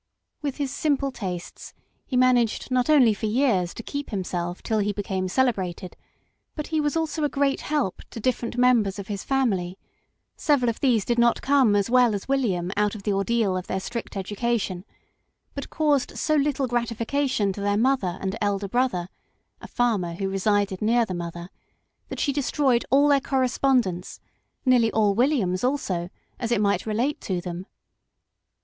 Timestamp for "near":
20.81-21.05